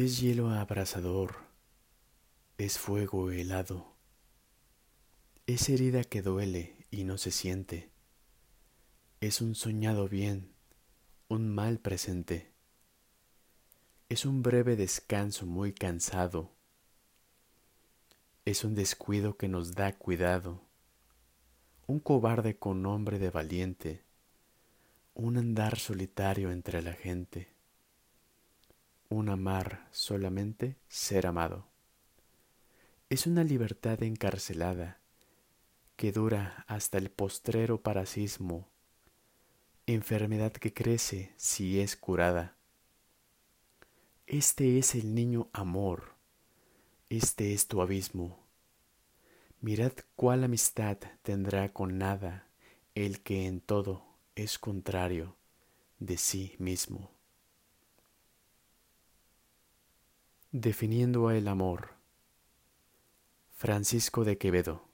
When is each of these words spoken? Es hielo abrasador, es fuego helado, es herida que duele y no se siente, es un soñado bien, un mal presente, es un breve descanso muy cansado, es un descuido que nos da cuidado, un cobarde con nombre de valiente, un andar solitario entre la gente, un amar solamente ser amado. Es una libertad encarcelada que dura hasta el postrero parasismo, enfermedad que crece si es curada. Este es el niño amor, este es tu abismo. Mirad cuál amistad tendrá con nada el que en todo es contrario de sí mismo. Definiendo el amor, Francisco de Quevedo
Es 0.00 0.20
hielo 0.20 0.50
abrasador, 0.50 1.34
es 2.56 2.78
fuego 2.78 3.32
helado, 3.32 3.96
es 5.48 5.68
herida 5.68 6.04
que 6.04 6.22
duele 6.22 6.86
y 6.92 7.02
no 7.02 7.18
se 7.18 7.32
siente, 7.32 7.90
es 9.20 9.40
un 9.40 9.56
soñado 9.56 10.08
bien, 10.08 10.52
un 11.26 11.52
mal 11.52 11.80
presente, 11.80 12.52
es 14.08 14.24
un 14.24 14.40
breve 14.40 14.76
descanso 14.76 15.46
muy 15.46 15.72
cansado, 15.72 16.52
es 18.44 18.62
un 18.62 18.76
descuido 18.76 19.36
que 19.36 19.48
nos 19.48 19.74
da 19.74 19.98
cuidado, 19.98 20.62
un 21.88 21.98
cobarde 21.98 22.56
con 22.56 22.82
nombre 22.82 23.18
de 23.18 23.30
valiente, 23.30 24.04
un 25.14 25.38
andar 25.38 25.76
solitario 25.76 26.52
entre 26.52 26.82
la 26.82 26.92
gente, 26.92 27.57
un 29.08 29.30
amar 29.30 29.88
solamente 29.90 30.76
ser 30.88 31.26
amado. 31.26 31.66
Es 33.08 33.26
una 33.26 33.42
libertad 33.42 34.02
encarcelada 34.02 35.00
que 35.96 36.12
dura 36.12 36.64
hasta 36.68 36.98
el 36.98 37.10
postrero 37.10 37.80
parasismo, 37.80 38.68
enfermedad 39.86 40.52
que 40.52 40.74
crece 40.74 41.32
si 41.36 41.80
es 41.80 41.96
curada. 41.96 42.56
Este 44.26 44.78
es 44.78 44.94
el 44.94 45.14
niño 45.14 45.48
amor, 45.54 46.14
este 47.08 47.54
es 47.54 47.66
tu 47.66 47.80
abismo. 47.80 48.38
Mirad 49.62 49.92
cuál 50.14 50.44
amistad 50.44 50.98
tendrá 51.22 51.72
con 51.72 51.96
nada 51.96 52.46
el 52.94 53.22
que 53.22 53.46
en 53.46 53.60
todo 53.60 54.04
es 54.36 54.58
contrario 54.58 55.34
de 55.98 56.18
sí 56.18 56.54
mismo. 56.58 57.17
Definiendo 60.60 61.30
el 61.30 61.46
amor, 61.46 61.90
Francisco 63.52 64.24
de 64.24 64.38
Quevedo 64.38 64.87